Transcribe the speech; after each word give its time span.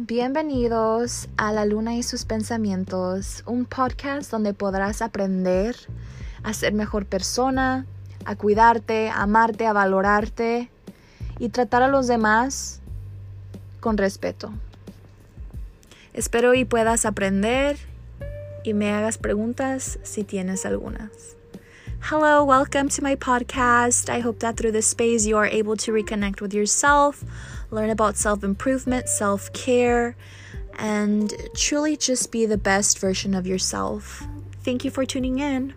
Bienvenidos 0.00 1.28
a 1.36 1.52
La 1.52 1.64
Luna 1.64 1.96
y 1.96 2.04
sus 2.04 2.24
pensamientos, 2.24 3.42
un 3.46 3.64
podcast 3.64 4.30
donde 4.30 4.54
podrás 4.54 5.02
aprender 5.02 5.74
a 6.44 6.52
ser 6.52 6.72
mejor 6.72 7.04
persona, 7.04 7.84
a 8.24 8.36
cuidarte, 8.36 9.08
a 9.08 9.22
amarte, 9.22 9.66
a 9.66 9.72
valorarte 9.72 10.70
y 11.40 11.48
tratar 11.48 11.82
a 11.82 11.88
los 11.88 12.06
demás 12.06 12.80
con 13.80 13.96
respeto. 13.96 14.52
Espero 16.12 16.54
y 16.54 16.64
puedas 16.64 17.04
aprender 17.04 17.76
y 18.62 18.74
me 18.74 18.92
hagas 18.92 19.18
preguntas 19.18 19.98
si 20.04 20.22
tienes 20.22 20.64
algunas. 20.64 21.10
Hello, 22.00 22.42
welcome 22.42 22.88
to 22.90 23.02
my 23.02 23.16
podcast. 23.16 24.08
I 24.08 24.20
hope 24.20 24.38
that 24.38 24.56
through 24.56 24.72
this 24.72 24.86
space 24.86 25.26
you 25.26 25.36
are 25.36 25.46
able 25.46 25.76
to 25.78 25.92
reconnect 25.92 26.40
with 26.40 26.54
yourself, 26.54 27.22
learn 27.70 27.90
about 27.90 28.16
self 28.16 28.42
improvement, 28.42 29.08
self 29.08 29.52
care, 29.52 30.16
and 30.78 31.34
truly 31.54 31.96
just 31.96 32.32
be 32.32 32.46
the 32.46 32.56
best 32.56 32.98
version 32.98 33.34
of 33.34 33.46
yourself. 33.46 34.24
Thank 34.62 34.84
you 34.84 34.90
for 34.90 35.04
tuning 35.04 35.38
in. 35.40 35.74